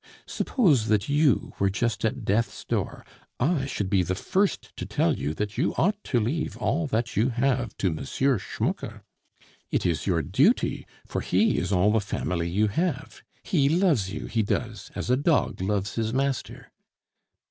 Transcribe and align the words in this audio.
Suppose 0.25 0.87
that 0.87 1.09
you 1.09 1.53
were 1.59 1.69
just 1.69 2.03
at 2.03 2.25
death's 2.25 2.65
door, 2.65 3.05
I 3.39 3.67
should 3.67 3.87
be 3.87 4.01
the 4.01 4.15
first 4.15 4.75
to 4.77 4.85
tell 4.87 5.15
you 5.15 5.35
that 5.35 5.59
you 5.59 5.75
ought 5.77 6.03
to 6.05 6.19
leave 6.19 6.57
all 6.57 6.87
that 6.87 7.15
you 7.15 7.29
have 7.29 7.77
to 7.77 7.89
M. 7.89 7.97
Schmucke. 8.03 9.03
It 9.69 9.85
is 9.85 10.07
your 10.07 10.23
duty, 10.23 10.87
for 11.05 11.21
he 11.21 11.59
is 11.59 11.71
all 11.71 11.91
the 11.91 12.01
family 12.01 12.49
you 12.49 12.67
have. 12.69 13.21
He 13.43 13.69
loves 13.69 14.11
you, 14.11 14.25
he 14.25 14.41
does, 14.41 14.89
as 14.95 15.11
a 15.11 15.17
dog 15.17 15.61
loves 15.61 15.93
his 15.93 16.11
master." 16.11 16.71